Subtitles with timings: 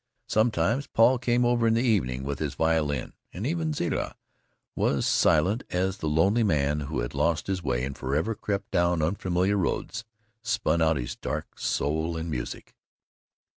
[0.27, 4.15] Sometimes Paul came over in the evening with his violin, and even Zilla
[4.75, 9.03] was silent as the lonely man who had lost his way and forever crept down
[9.03, 10.03] unfamiliar roads
[10.41, 12.73] spun out his dark soul in music.